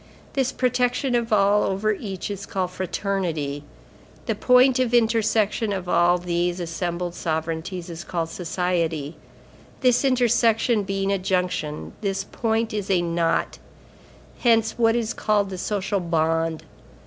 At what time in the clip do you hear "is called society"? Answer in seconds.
7.87-9.15